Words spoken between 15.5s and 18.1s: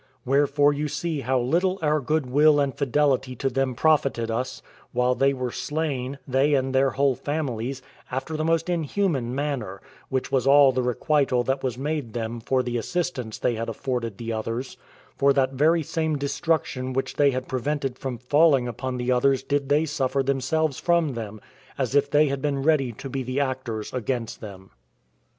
very same destruction which they had prevented